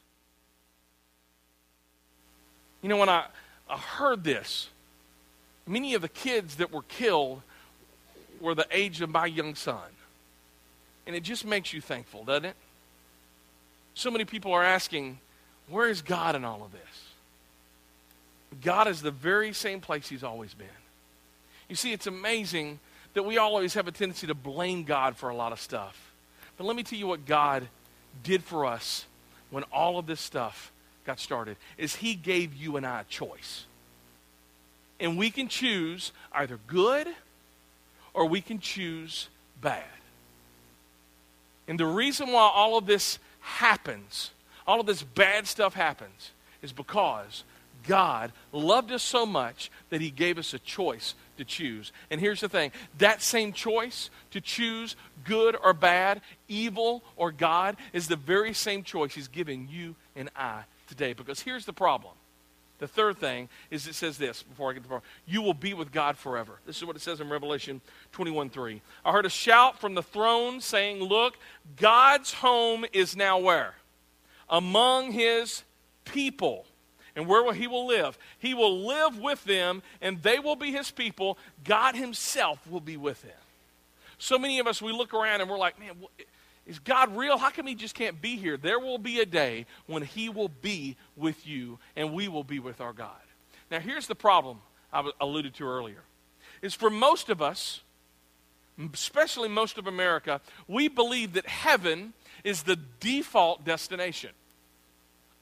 [2.83, 3.25] You know, when I,
[3.67, 4.69] I heard this,
[5.65, 7.41] many of the kids that were killed
[8.39, 9.81] were the age of my young son.
[11.07, 12.55] And it just makes you thankful, doesn't it?
[13.95, 15.17] So many people are asking,
[15.67, 16.81] where is God in all of this?
[18.63, 20.67] God is the very same place he's always been.
[21.67, 22.79] You see, it's amazing
[23.15, 26.11] that we always have a tendency to blame God for a lot of stuff.
[26.57, 27.67] But let me tell you what God
[28.23, 29.05] did for us
[29.49, 30.71] when all of this stuff
[31.05, 33.65] got started is he gave you and I a choice.
[34.99, 37.07] And we can choose either good
[38.13, 39.29] or we can choose
[39.61, 39.83] bad.
[41.67, 44.31] And the reason why all of this happens,
[44.67, 47.43] all of this bad stuff happens, is because
[47.87, 51.91] God loved us so much that he gave us a choice to choose.
[52.09, 57.75] And here's the thing that same choice to choose good or bad, evil or God,
[57.93, 61.13] is the very same choice He's giving you and I today.
[61.13, 62.13] Because here's the problem.
[62.79, 65.09] The third thing is it says this before I get to the problem.
[65.27, 66.59] You will be with God forever.
[66.65, 68.81] This is what it says in Revelation 21 3.
[69.05, 71.37] I heard a shout from the throne saying, Look,
[71.77, 73.75] God's home is now where?
[74.49, 75.63] Among his
[76.05, 76.65] people
[77.15, 78.17] and where will he will live?
[78.39, 81.37] He will live with them and they will be his people.
[81.63, 83.31] God himself will be with them.
[84.17, 85.91] So many of us we look around and we're like man
[86.67, 87.37] is god real?
[87.37, 88.55] How come he just can't be here?
[88.55, 92.59] There will be a day when he will be with you and we will be
[92.59, 93.21] with our god.
[93.69, 94.59] Now here's the problem
[94.93, 96.03] i alluded to earlier.
[96.61, 97.81] Is for most of us
[98.93, 104.31] especially most of america we believe that heaven is the default destination.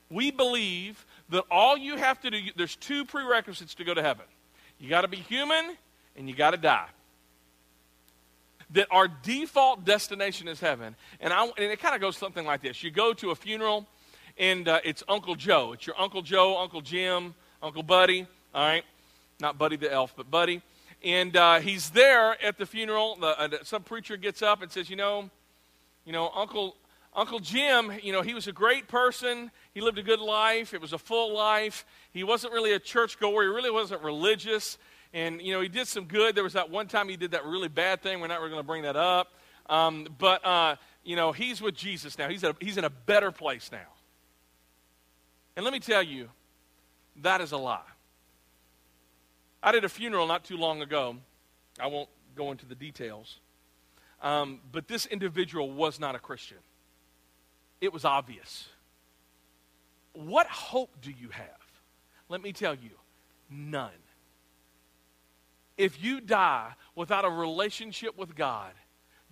[0.09, 4.25] We believe that all you have to do, there's two prerequisites to go to heaven.
[4.79, 5.75] You got to be human
[6.15, 6.87] and you got to die.
[8.71, 10.95] That our default destination is heaven.
[11.19, 13.87] And, I, and it kind of goes something like this You go to a funeral
[14.37, 15.73] and uh, it's Uncle Joe.
[15.73, 18.85] It's your Uncle Joe, Uncle Jim, Uncle Buddy, all right?
[19.39, 20.61] Not Buddy the elf, but Buddy.
[21.03, 23.17] And uh, he's there at the funeral.
[23.17, 25.29] The, uh, some preacher gets up and says, You know,
[26.05, 26.75] you know, Uncle
[27.15, 29.51] Uncle Jim, you know, he was a great person.
[29.73, 30.73] He lived a good life.
[30.73, 31.85] It was a full life.
[32.11, 33.43] He wasn't really a churchgoer.
[33.43, 34.77] He really wasn't religious.
[35.13, 36.35] And, you know, he did some good.
[36.35, 38.19] There was that one time he did that really bad thing.
[38.19, 39.31] We're not really going to bring that up.
[39.69, 42.29] Um, but, uh, you know, he's with Jesus now.
[42.29, 43.87] He's, a, he's in a better place now.
[45.55, 46.29] And let me tell you,
[47.17, 47.81] that is a lie.
[49.61, 51.17] I did a funeral not too long ago.
[51.79, 53.39] I won't go into the details.
[54.21, 56.57] Um, but this individual was not a Christian
[57.81, 58.67] it was obvious.
[60.13, 61.47] What hope do you have?
[62.27, 62.91] Let me tell you,
[63.49, 63.89] none.
[65.77, 68.73] If you die without a relationship with God,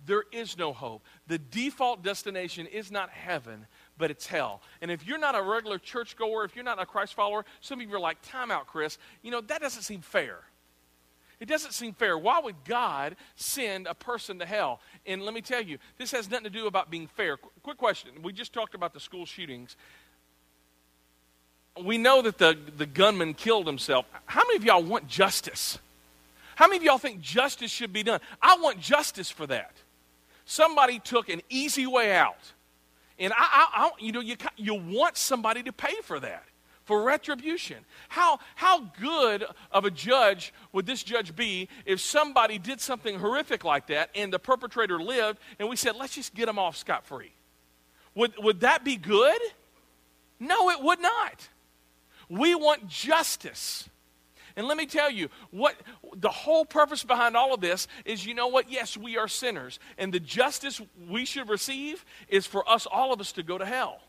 [0.06, 1.04] there is no hope.
[1.26, 3.66] The default destination is not heaven,
[3.98, 4.62] but it's hell.
[4.80, 7.88] And if you're not a regular churchgoer, if you're not a Christ follower, some of
[7.88, 8.96] you are like, time out, Chris.
[9.22, 10.38] You know, that doesn't seem fair.
[11.40, 12.18] It doesn't seem fair.
[12.18, 14.80] Why would God send a person to hell?
[15.06, 17.36] And let me tell you, this has nothing to do about being fair.
[17.36, 18.10] Qu- quick question.
[18.22, 19.76] We just talked about the school shootings.
[21.84, 24.06] We know that the, the gunman killed himself.
[24.26, 25.78] How many of y'all want justice?
[26.56, 28.20] How many of y'all think justice should be done?
[28.42, 29.72] I want justice for that.
[30.44, 32.52] Somebody took an easy way out.
[33.18, 36.44] And I, I, I you know, you, you want somebody to pay for that
[36.88, 37.76] for retribution.
[38.08, 43.62] How, how good of a judge would this judge be if somebody did something horrific
[43.62, 47.04] like that and the perpetrator lived and we said, let's just get him off scot
[47.04, 47.32] free?
[48.14, 49.38] Would, would that be good?
[50.40, 51.48] No, it would not.
[52.28, 53.88] We want justice.
[54.56, 55.76] And let me tell you, what
[56.16, 58.70] the whole purpose behind all of this is you know what?
[58.70, 59.78] Yes, we are sinners.
[59.96, 63.64] And the justice we should receive is for us, all of us, to go to
[63.64, 64.00] hell.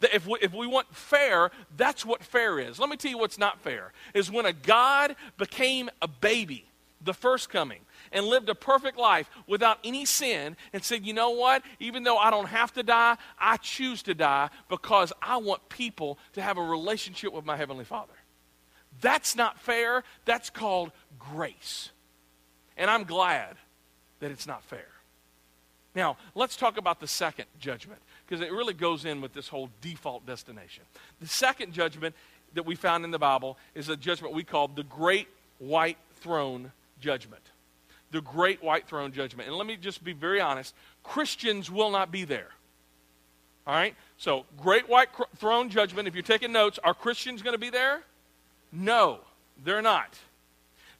[0.00, 2.78] If we, if we want fair, that's what fair is.
[2.78, 6.64] Let me tell you what's not fair is when a God became a baby,
[7.02, 7.80] the first coming,
[8.14, 11.62] and lived a perfect life without any sin and said, you know what?
[11.80, 16.18] Even though I don't have to die, I choose to die because I want people
[16.32, 18.14] to have a relationship with my Heavenly Father.
[19.00, 20.04] That's not fair.
[20.24, 21.90] That's called grace.
[22.76, 23.56] And I'm glad
[24.20, 24.86] that it's not fair.
[25.94, 29.68] Now, let's talk about the second judgment because it really goes in with this whole
[29.80, 30.84] default destination.
[31.20, 32.14] The second judgment
[32.54, 36.72] that we found in the Bible is a judgment we call the Great White Throne
[37.00, 37.42] Judgment.
[38.14, 39.48] The Great White Throne Judgment.
[39.48, 40.72] And let me just be very honest
[41.02, 42.50] Christians will not be there.
[43.66, 43.96] All right?
[44.18, 48.04] So, Great White Throne Judgment, if you're taking notes, are Christians going to be there?
[48.70, 49.18] No,
[49.64, 50.16] they're not.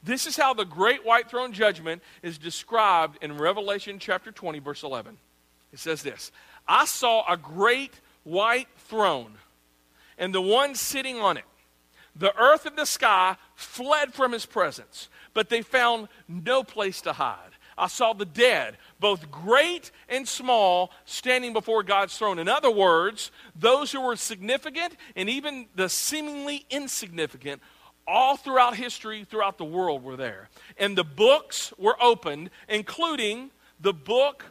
[0.03, 4.83] This is how the great white throne judgment is described in Revelation chapter 20, verse
[4.83, 5.17] 11.
[5.73, 6.33] It says this
[6.67, 9.35] I saw a great white throne,
[10.19, 11.45] and the one sitting on it.
[12.17, 17.13] The earth and the sky fled from his presence, but they found no place to
[17.13, 17.51] hide.
[17.77, 22.39] I saw the dead, both great and small, standing before God's throne.
[22.39, 27.61] In other words, those who were significant and even the seemingly insignificant
[28.07, 30.51] all throughout history, throughout the world, were there.
[30.79, 33.51] And the books were opened, including
[33.81, 34.45] the book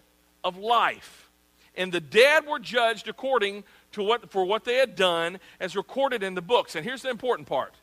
[0.43, 1.29] of life.
[1.75, 6.21] And the dead were judged according to what, for what they had done, as recorded
[6.21, 6.75] in the books.
[6.75, 7.73] And here's the important part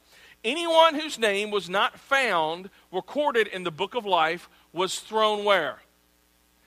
[0.44, 5.80] anyone whose name was not found recorded in the book of life was thrown where?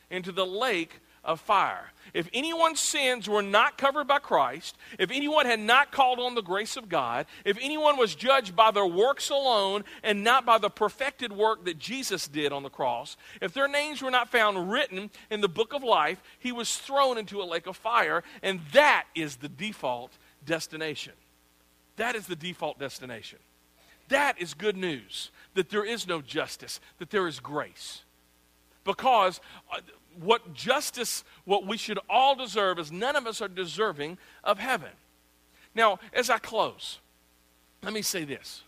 [0.10, 1.92] Into the lake of fire.
[2.14, 6.42] If anyone's sins were not covered by Christ, if anyone had not called on the
[6.42, 10.70] grace of God, if anyone was judged by their works alone and not by the
[10.70, 15.10] perfected work that Jesus did on the cross, if their names were not found written
[15.32, 19.06] in the book of life, he was thrown into a lake of fire, and that
[19.16, 20.12] is the default
[20.46, 21.14] destination.
[21.96, 23.40] That is the default destination.
[24.10, 28.04] That is good news that there is no justice, that there is grace.
[28.84, 29.40] Because
[29.72, 29.80] uh,
[30.22, 34.90] what justice, what we should all deserve, is none of us are deserving of heaven.
[35.76, 37.00] Now, as I close,
[37.84, 38.64] let me say this.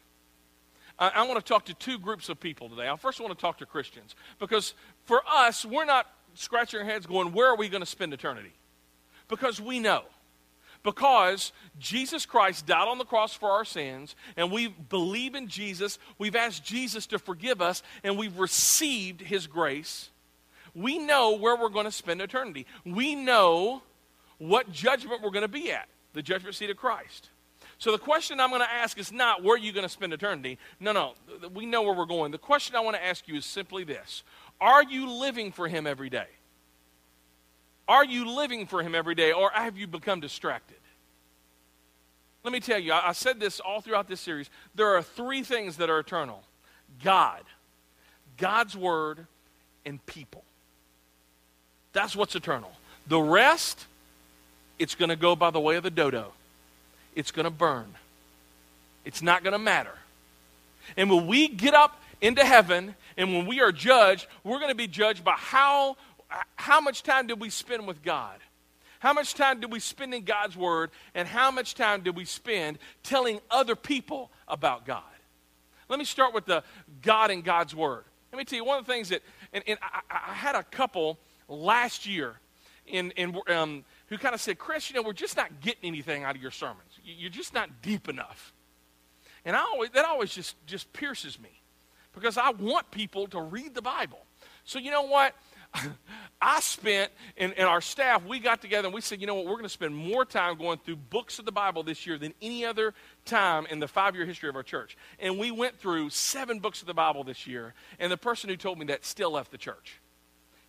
[0.97, 2.89] I, I want to talk to two groups of people today.
[2.89, 4.73] I first want to talk to Christians because
[5.05, 8.53] for us, we're not scratching our heads going, where are we going to spend eternity?
[9.27, 10.03] Because we know.
[10.83, 15.97] Because Jesus Christ died on the cross for our sins, and we believe in Jesus,
[16.19, 20.11] we've asked Jesus to forgive us, and we've received his grace
[20.75, 22.65] we know where we're going to spend eternity.
[22.85, 23.81] We know
[24.37, 27.29] what judgment we're going to be at the judgment seat of Christ.
[27.77, 30.13] So the question I'm going to ask is not where are you going to spend
[30.13, 30.57] eternity?
[30.79, 31.13] No, no.
[31.53, 32.31] We know where we're going.
[32.31, 34.23] The question I want to ask you is simply this
[34.61, 36.27] Are you living for Him every day?
[37.87, 40.77] Are you living for Him every day, or have you become distracted?
[42.43, 44.51] Let me tell you, I, said this all throughout this series.
[44.75, 46.43] There are three things that are eternal
[47.03, 47.43] God,
[48.37, 49.25] God's Word,
[49.85, 50.43] and people.
[51.95, 52.71] That's what's eternal.
[53.07, 53.85] The rest,
[54.77, 56.33] it's going to go by the way of the dodo.
[57.15, 57.85] It's going to burn.
[59.05, 59.97] It's not going to matter.
[60.97, 64.75] And when we get up into heaven and when we are judged, we're going to
[64.75, 65.95] be judged by how,
[66.57, 68.39] how much time did we spend with God?
[68.99, 70.91] How much time did we spend in God's Word?
[71.13, 75.03] And how much time did we spend telling other people about God?
[75.87, 76.61] Let me start with the
[77.01, 78.03] God and God's Word.
[78.33, 79.21] Let me tell you one of the things that,
[79.53, 82.35] and, and I, I had a couple last year
[82.87, 86.23] in, in, um, who kind of said, Chris, you know, we're just not getting anything
[86.23, 86.99] out of your sermons.
[87.03, 88.53] You're just not deep enough.
[89.43, 91.61] And I always, that always just, just pierces me
[92.13, 94.25] because I want people to read the Bible.
[94.63, 95.35] So, you know what?
[96.41, 99.45] I spent, and, and our staff, we got together and we said, you know what,
[99.45, 102.33] we're going to spend more time going through books of the Bible this year than
[102.41, 102.93] any other
[103.25, 104.97] time in the five year history of our church.
[105.19, 108.57] And we went through seven books of the Bible this year, and the person who
[108.57, 109.99] told me that still left the church.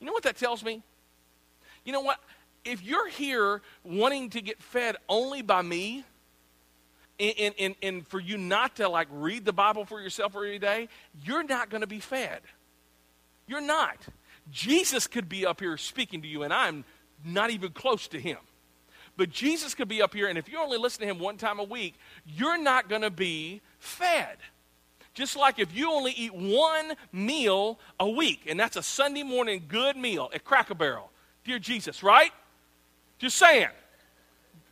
[0.01, 0.83] You know what that tells me?
[1.85, 2.19] You know what?
[2.65, 6.05] If you're here wanting to get fed only by me,
[7.19, 10.89] and, and, and for you not to like read the Bible for yourself every day,
[11.25, 12.41] you're not going to be fed.
[13.47, 13.97] You're not.
[14.51, 16.85] Jesus could be up here speaking to you, and I'm
[17.25, 18.39] not even close to him.
[19.17, 21.59] But Jesus could be up here, and if you only listen to him one time
[21.59, 21.95] a week,
[22.27, 24.37] you're not going to be fed.
[25.17, 29.65] Just like if you only eat one meal a week, and that's a Sunday morning
[29.67, 31.11] good meal at Cracker Barrel.
[31.43, 32.31] Dear Jesus, right?
[33.19, 33.71] Just saying.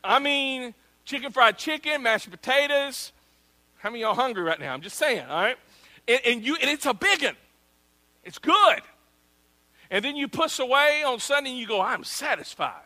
[0.05, 0.75] I mean,
[1.07, 3.13] chicken fried chicken, mashed potatoes.
[3.79, 4.75] How many y'all hungry right now?
[4.75, 5.57] I'm just saying, all right?
[6.07, 7.37] And, and, you, and it's a big one.
[8.23, 8.83] It's good.
[9.91, 12.83] And then you push away on Sunday and you go, I'm satisfied.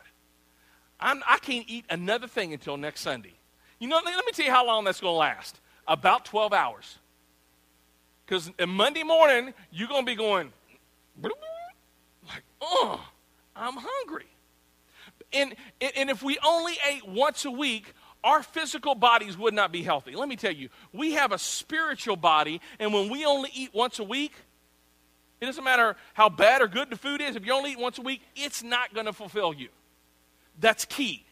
[1.01, 3.35] I'm, I can't eat another thing until next Sunday.
[3.81, 5.59] You know, let me tell you how long that's going to last.
[5.89, 6.99] About 12 hours.
[8.29, 10.53] Because Monday morning, you're going to be going,
[11.23, 13.03] like, oh,
[13.57, 14.27] I'm hungry.
[15.33, 19.83] And, and if we only ate once a week, our physical bodies would not be
[19.83, 20.15] healthy.
[20.15, 23.99] Let me tell you, we have a spiritual body, and when we only eat once
[23.99, 24.33] a week,
[25.41, 27.97] it doesn't matter how bad or good the food is, if you only eat once
[27.97, 29.69] a week, it's not going to fulfill you.
[30.61, 31.25] That's key.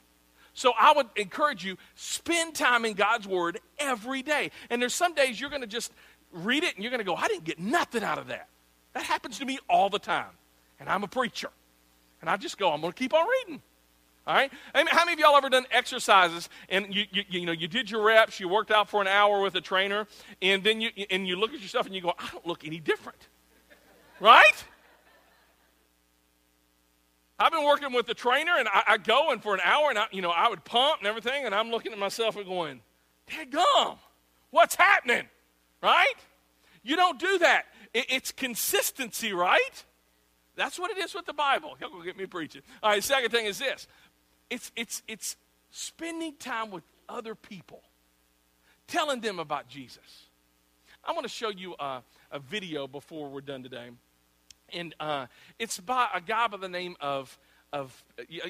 [0.54, 4.50] So I would encourage you, spend time in God's Word every day.
[4.70, 5.92] And there's some days you're going to just
[6.44, 8.48] read it and you're going to go, I didn't get nothing out of that.
[8.94, 10.30] That happens to me all the time.
[10.78, 11.50] And I'm a preacher.
[12.20, 13.62] And I just go, I'm going to keep on reading.
[14.26, 14.50] All right?
[14.74, 18.02] How many of y'all ever done exercises and you, you, you, know, you did your
[18.02, 20.06] reps, you worked out for an hour with a trainer,
[20.42, 22.80] and then you, and you look at yourself and you go, I don't look any
[22.80, 23.28] different.
[24.18, 24.64] Right?
[27.38, 29.98] I've been working with the trainer, and I, I, go and for an hour, and
[29.98, 32.80] I, you know, I would pump and everything, and I'm looking at myself and going,
[33.30, 33.98] "Dad gum,
[34.50, 35.28] what's happening?"
[35.82, 36.14] Right?
[36.82, 37.64] You don't do that.
[37.92, 39.84] It, it's consistency, right?
[40.56, 41.76] That's what it is with the Bible.
[41.78, 42.62] He'll go get me preaching.
[42.82, 43.04] All right.
[43.04, 43.86] Second thing is this:
[44.48, 45.36] it's it's it's
[45.70, 47.82] spending time with other people,
[48.86, 50.26] telling them about Jesus.
[51.04, 53.90] I want to show you a, a video before we're done today.
[54.72, 55.26] And uh,
[55.58, 57.38] it's by a guy by the name of,
[57.72, 58.04] of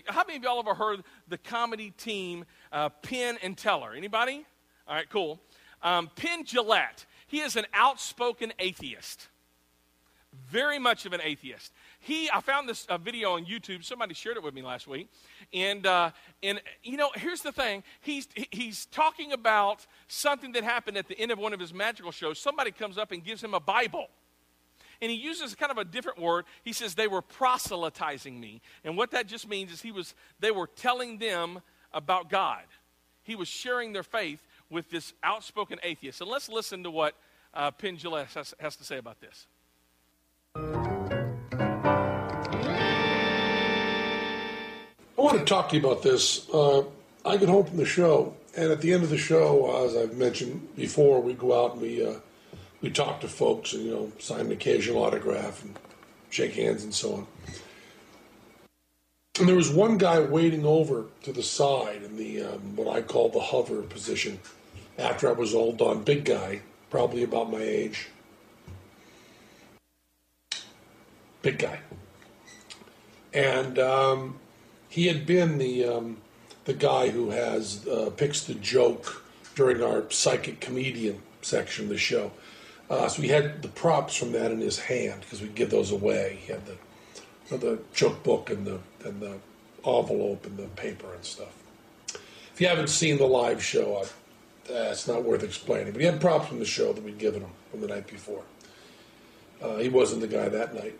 [0.06, 3.92] how many of y'all ever heard the comedy team uh, Penn and Teller?
[3.92, 4.46] Anybody?
[4.88, 5.38] All right, cool.
[5.82, 7.04] Um, Penn Jillette.
[7.26, 9.28] He is an outspoken atheist.
[10.50, 11.72] Very much of an atheist.
[11.98, 13.82] He, I found this uh, video on YouTube.
[13.82, 15.08] Somebody shared it with me last week,
[15.52, 16.10] and uh,
[16.42, 17.82] and you know, here's the thing.
[18.02, 22.12] He's he's talking about something that happened at the end of one of his magical
[22.12, 22.38] shows.
[22.38, 24.08] Somebody comes up and gives him a Bible.
[25.00, 26.46] And he uses kind of a different word.
[26.62, 28.62] He says they were proselytizing me.
[28.84, 31.60] And what that just means is he was they were telling them
[31.92, 32.62] about God.
[33.22, 36.20] He was sharing their faith with this outspoken atheist.
[36.20, 37.14] And let's listen to what
[37.54, 39.46] uh, Penn Jillette has, has to say about this.
[45.18, 46.48] I want to talk to you about this.
[46.50, 46.84] Uh,
[47.24, 50.16] I get home from the show, and at the end of the show, as I've
[50.16, 52.14] mentioned before, we go out and we uh,
[52.82, 55.78] we talk to folks and you know sign an occasional autograph and
[56.30, 57.26] shake hands and so on.
[59.38, 63.02] And there was one guy waiting over to the side in the um, what I
[63.02, 64.40] call the hover position.
[64.98, 68.08] After I was all done, big guy, probably about my age,
[71.42, 71.80] big guy,
[73.34, 74.38] and um,
[74.88, 76.16] he had been the um,
[76.64, 79.22] the guy who has uh, picks the joke
[79.54, 82.32] during our psychic comedian section of the show.
[82.88, 85.92] Uh, so he had the props from that in his hand because we'd give those
[85.92, 86.38] away.
[86.40, 86.76] He had the
[87.48, 89.38] the joke book and the and the
[89.86, 91.54] envelope and the paper and stuff.
[92.52, 95.92] If you haven't seen the live show, I, uh, it's not worth explaining.
[95.92, 98.42] But he had props from the show that we'd given him from the night before.
[99.62, 100.98] Uh, he wasn't the guy that night,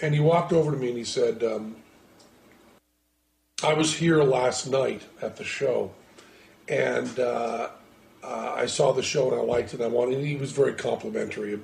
[0.00, 1.76] and he walked over to me and he said, um,
[3.62, 5.92] "I was here last night at the show,
[6.68, 7.70] and." Uh,
[8.22, 9.80] uh, I saw the show and I liked it.
[9.80, 10.24] I wanted.
[10.24, 11.58] He was very complimentary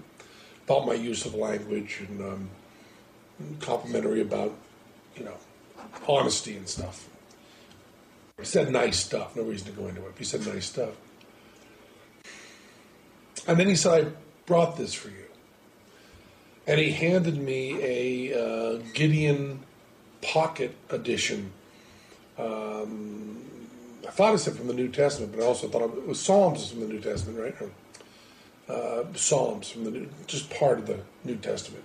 [0.66, 2.50] about my use of language and um,
[3.60, 4.54] complimentary about
[5.16, 5.36] you know
[6.08, 7.08] honesty and stuff.
[8.38, 9.36] He said nice stuff.
[9.36, 10.14] No reason to go into it.
[10.18, 10.94] He said nice stuff.
[13.46, 14.10] And then he said, "I
[14.46, 15.26] brought this for you."
[16.66, 19.60] And he handed me a uh, Gideon
[20.22, 21.52] Pocket Edition
[22.38, 23.44] um,
[24.06, 26.70] I thought it said from the New Testament, but I also thought it was Psalms
[26.70, 27.70] from the New Testament, right?
[28.68, 31.84] Uh, Psalms from the New, just part of the New Testament.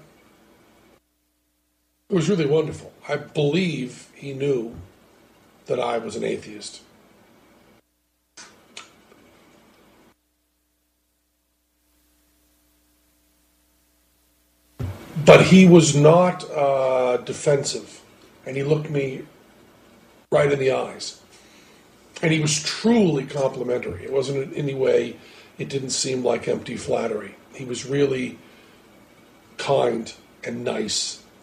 [2.11, 2.91] it was really wonderful.
[3.07, 4.75] I believe he knew
[5.67, 6.81] that I was an atheist.
[15.25, 18.01] But he was not uh, defensive,
[18.45, 19.21] and he looked me
[20.33, 21.21] right in the eyes.
[22.21, 24.03] And he was truly complimentary.
[24.03, 25.15] It wasn't in any way,
[25.57, 27.35] it didn't seem like empty flattery.
[27.53, 28.37] He was really
[29.57, 31.20] kind and nice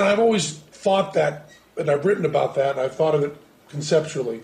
[0.00, 3.36] And I've always thought that, and I've written about that, and I've thought of it
[3.68, 4.40] conceptually.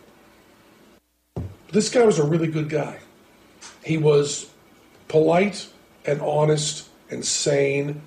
[1.72, 2.98] This guy was a really good guy.
[3.82, 4.50] He was
[5.08, 5.66] polite
[6.04, 8.02] and honest and sane,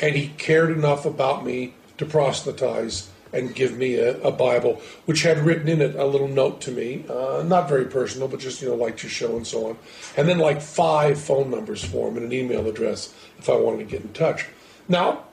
[0.00, 5.20] and he cared enough about me to proselytize and give me a, a Bible, which
[5.20, 8.62] had written in it a little note to me, uh, not very personal, but just,
[8.62, 9.78] you know, liked your show and so on.
[10.16, 13.80] And then like five phone numbers for him and an email address if I wanted
[13.80, 14.46] to get in touch.
[14.88, 15.24] Now,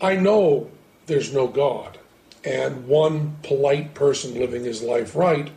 [0.00, 0.68] I know
[1.06, 1.98] there's no God,
[2.44, 5.50] and one polite person living his life right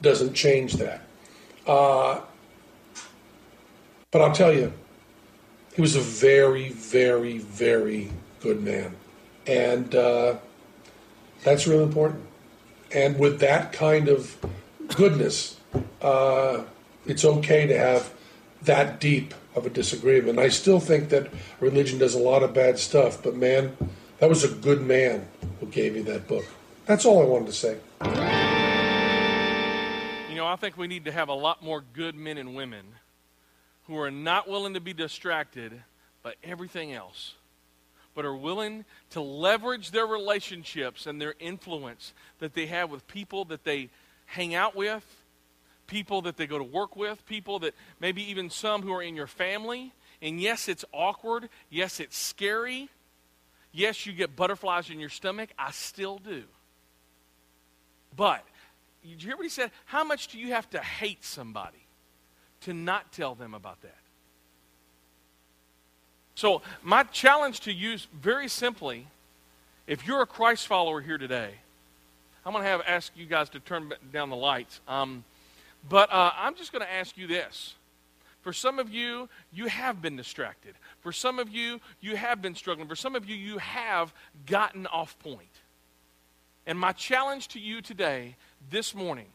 [0.00, 1.02] doesn't change that.
[1.66, 2.20] Uh,
[4.10, 4.72] but I'll tell you,
[5.74, 8.10] he was a very, very, very
[8.40, 8.96] good man.
[9.46, 10.36] And uh,
[11.44, 12.24] that's really important.
[12.92, 14.36] And with that kind of
[14.96, 15.60] goodness,
[16.02, 16.64] uh,
[17.06, 18.12] it's okay to have
[18.62, 20.38] that deep of a disagreement.
[20.38, 21.28] I still think that
[21.60, 23.76] religion does a lot of bad stuff, but man,
[24.20, 25.26] that was a good man
[25.58, 26.44] who gave me that book.
[26.86, 27.76] That's all I wanted to say.
[30.28, 32.84] You know, I think we need to have a lot more good men and women
[33.86, 35.82] who are not willing to be distracted
[36.22, 37.34] by everything else
[38.14, 43.44] but are willing to leverage their relationships and their influence that they have with people
[43.46, 43.88] that they
[44.26, 45.04] hang out with,
[45.86, 49.14] people that they go to work with, people that maybe even some who are in
[49.14, 49.92] your family.
[50.20, 51.48] And yes, it's awkward.
[51.70, 52.90] Yes, it's scary.
[53.72, 55.50] Yes, you get butterflies in your stomach.
[55.58, 56.44] I still do.
[58.16, 58.44] But,
[59.02, 59.70] did you hear what he said?
[59.84, 61.86] How much do you have to hate somebody
[62.62, 63.94] to not tell them about that?
[66.34, 69.06] So, my challenge to you very simply
[69.86, 71.50] if you're a Christ follower here today,
[72.46, 74.80] I'm going to have ask you guys to turn down the lights.
[74.86, 75.24] Um,
[75.88, 77.74] but uh, I'm just going to ask you this.
[78.50, 80.74] For some of you, you have been distracted.
[81.02, 82.88] For some of you, you have been struggling.
[82.88, 84.12] For some of you, you have
[84.44, 85.60] gotten off point.
[86.66, 88.34] And my challenge to you today,
[88.68, 89.28] this morning,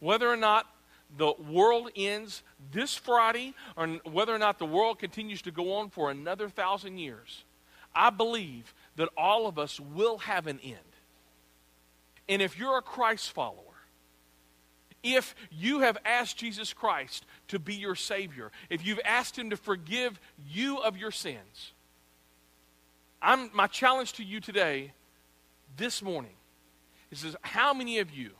[0.00, 0.66] whether or not
[1.16, 5.88] the world ends this Friday or whether or not the world continues to go on
[5.88, 7.44] for another thousand years,
[7.94, 10.78] I believe that all of us will have an end.
[12.28, 13.71] And if you're a Christ follower,
[15.02, 19.56] if you have asked Jesus Christ to be your Savior, if you've asked Him to
[19.56, 21.72] forgive you of your sins,
[23.20, 24.92] I'm, my challenge to you today,
[25.76, 26.34] this morning,
[27.10, 28.30] is how many of you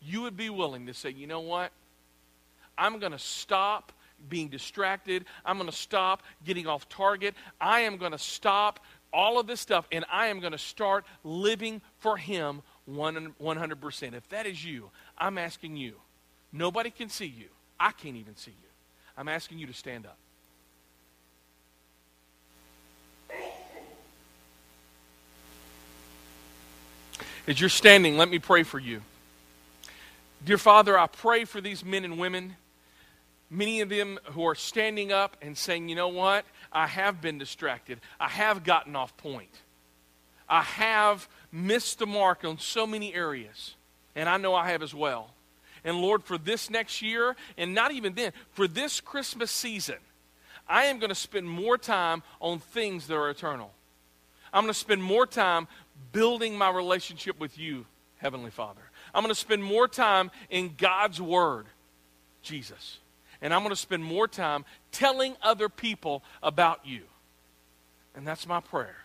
[0.00, 1.72] you would be willing to say, you know what?
[2.76, 3.92] I'm going to stop
[4.28, 5.24] being distracted.
[5.44, 7.34] I'm going to stop getting off target.
[7.60, 8.80] I am going to stop
[9.12, 14.14] all of this stuff and I am going to start living for Him 100%.
[14.14, 15.94] If that is you, I'm asking you.
[16.52, 17.48] Nobody can see you.
[17.78, 18.68] I can't even see you.
[19.16, 20.16] I'm asking you to stand up.
[27.46, 29.02] As you're standing, let me pray for you.
[30.44, 32.54] Dear Father, I pray for these men and women
[33.50, 36.44] many of them who are standing up and saying, you know what?
[36.72, 38.00] I have been distracted.
[38.20, 39.54] I have gotten off point.
[40.48, 43.74] I have missed the mark on so many areas.
[44.14, 45.30] And I know I have as well.
[45.84, 49.96] And Lord, for this next year, and not even then, for this Christmas season,
[50.68, 53.70] I am going to spend more time on things that are eternal.
[54.52, 55.68] I'm going to spend more time
[56.12, 57.86] building my relationship with you,
[58.18, 58.80] Heavenly Father.
[59.14, 61.66] I'm going to spend more time in God's Word,
[62.42, 62.98] Jesus
[63.40, 67.02] and I'm going to spend more time telling other people about you.
[68.14, 68.96] And that's my prayer.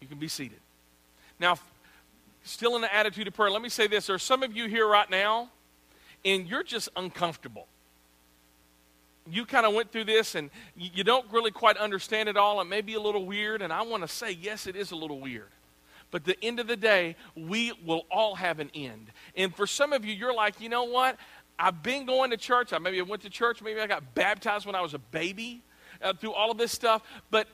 [0.00, 0.60] You can be seated.
[1.40, 1.56] Now,
[2.44, 4.06] still in the attitude of prayer, let me say this.
[4.06, 5.50] There are some of you here right now,
[6.24, 7.66] and you're just uncomfortable.
[9.28, 12.60] You kind of went through this and you don't really quite understand it all.
[12.60, 14.96] It may be a little weird, and I want to say, yes, it is a
[14.96, 15.48] little weird.
[16.10, 19.10] But the end of the day, we will all have an end.
[19.34, 21.16] And for some of you, you're like, you know what?
[21.58, 22.72] I've been going to church.
[22.72, 23.62] I maybe went to church.
[23.62, 25.62] Maybe I got baptized when I was a baby
[26.02, 27.02] uh, through all of this stuff.
[27.30, 27.48] But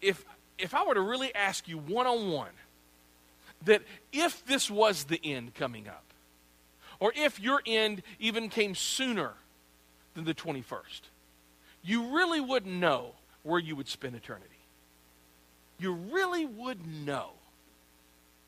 [0.00, 0.24] if
[0.58, 2.50] if I were to really ask you one on one
[3.64, 6.04] that if this was the end coming up,
[7.00, 9.32] or if your end even came sooner
[10.14, 11.00] than the 21st,
[11.82, 13.12] you really wouldn't know
[13.42, 14.48] where you would spend eternity.
[15.78, 17.30] You really would know.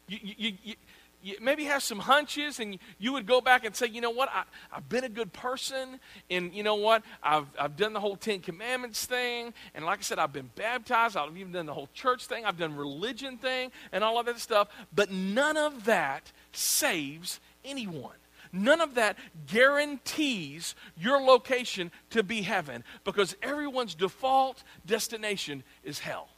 [0.09, 0.75] You, you, you,
[1.23, 4.29] you maybe have some hunches and you would go back and say, you know what,
[4.29, 5.99] I, have been a good person,
[6.31, 10.03] and you know what, I've, I've done the whole Ten Commandments thing, and like I
[10.03, 13.73] said, I've been baptized, I've even done the whole church thing, I've done religion thing,
[13.93, 18.17] and all of that stuff, but none of that saves anyone.
[18.53, 26.29] None of that guarantees your location to be heaven because everyone's default destination is hell.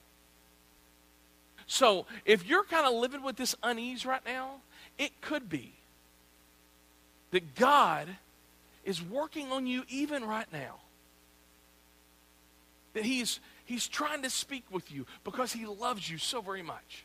[1.68, 4.62] So if you're kind of living with this unease right now,
[4.98, 5.72] it could be
[7.30, 8.08] that God
[8.84, 10.76] is working on you even right now.
[12.94, 17.04] That He's, he's trying to speak with you because He loves you so very much.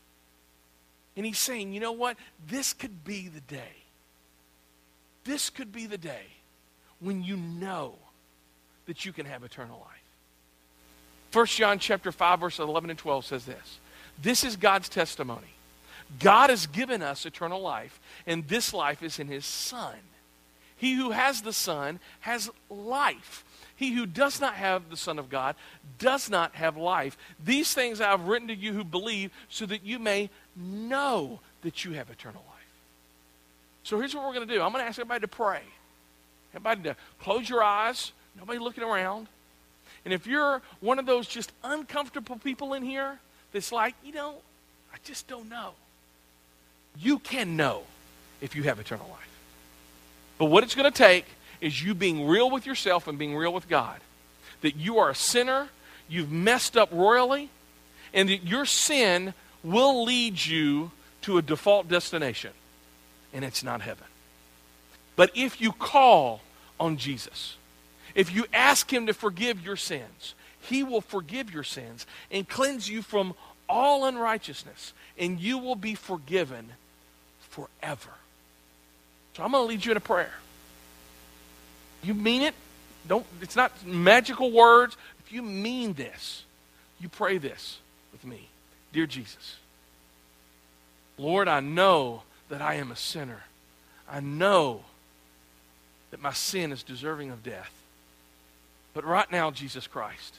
[1.15, 2.17] And He's saying, you know what?
[2.47, 3.83] This could be the day.
[5.23, 6.25] This could be the day
[6.99, 7.95] when you know
[8.85, 9.89] that you can have eternal life.
[11.33, 13.79] 1 John chapter 5, verse 11 and 12 says this.
[14.21, 15.47] This is God's testimony.
[16.19, 19.95] God has given us eternal life, and this life is in His Son.
[20.77, 23.45] He who has the Son has life.
[23.75, 25.55] He who does not have the Son of God
[25.97, 27.17] does not have life.
[27.43, 31.83] These things I have written to you who believe, so that you may know that
[31.85, 32.53] you have eternal life.
[33.83, 35.61] So here's what we're going to do I'm going to ask everybody to pray.
[36.53, 39.27] Everybody to close your eyes, nobody looking around.
[40.05, 43.19] And if you're one of those just uncomfortable people in here,
[43.53, 44.35] that's like, you know,
[44.93, 45.71] I just don't know.
[46.99, 47.83] You can know
[48.41, 49.19] if you have eternal life.
[50.37, 51.25] But what it's going to take
[51.61, 53.99] is you being real with yourself and being real with God.
[54.61, 55.69] That you are a sinner,
[56.09, 57.49] you've messed up royally,
[58.13, 59.33] and that your sin
[59.63, 60.91] will lead you
[61.21, 62.51] to a default destination,
[63.33, 64.05] and it's not heaven.
[65.15, 66.41] But if you call
[66.79, 67.55] on Jesus,
[68.13, 72.87] if you ask Him to forgive your sins, he will forgive your sins and cleanse
[72.87, 73.33] you from
[73.67, 76.71] all unrighteousness, and you will be forgiven
[77.53, 78.09] forever.
[79.35, 80.33] So I'm going to lead you in a prayer.
[82.03, 82.53] You mean it?
[83.07, 84.97] Don't it's not magical words.
[85.25, 86.43] If you mean this,
[86.99, 87.79] you pray this
[88.11, 88.47] with me.
[88.91, 89.57] Dear Jesus,
[91.17, 93.43] Lord, I know that I am a sinner.
[94.09, 94.83] I know
[96.11, 97.71] that my sin is deserving of death.
[98.93, 100.35] But right now, Jesus Christ,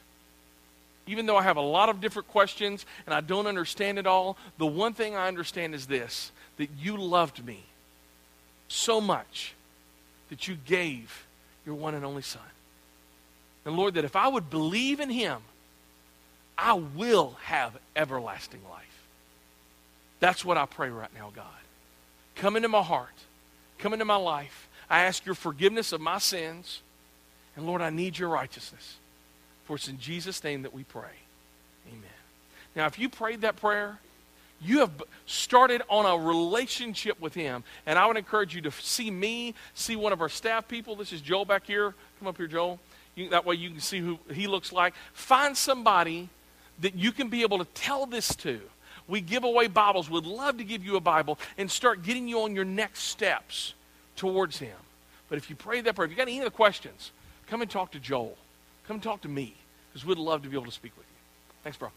[1.06, 4.36] even though I have a lot of different questions and I don't understand it all,
[4.58, 7.64] the one thing I understand is this that you loved me
[8.68, 9.54] so much
[10.30, 11.26] that you gave
[11.66, 12.42] your one and only Son.
[13.64, 15.38] And Lord, that if I would believe in Him,
[16.56, 18.84] I will have everlasting life.
[20.20, 21.44] That's what I pray right now, God.
[22.36, 23.14] Come into my heart,
[23.78, 24.68] come into my life.
[24.88, 26.80] I ask your forgiveness of my sins.
[27.56, 28.96] And Lord, I need your righteousness.
[29.64, 31.16] For it's in Jesus' name that we pray.
[31.88, 32.02] Amen.
[32.76, 33.98] Now, if you prayed that prayer,
[34.64, 37.64] you have started on a relationship with Him.
[37.86, 40.96] And I would encourage you to see me, see one of our staff people.
[40.96, 41.94] This is Joel back here.
[42.18, 42.80] Come up here, Joel.
[43.14, 44.94] You, that way you can see who he looks like.
[45.12, 46.28] Find somebody
[46.80, 48.60] that you can be able to tell this to.
[49.06, 50.10] We give away Bibles.
[50.10, 53.74] We'd love to give you a Bible and start getting you on your next steps
[54.16, 54.76] towards Him.
[55.28, 57.12] But if you pray that prayer, if you got any other questions,
[57.46, 58.36] come and talk to Joel.
[58.88, 59.54] Come talk to me
[59.92, 61.14] because we'd love to be able to speak with you.
[61.62, 61.90] Thanks, bro.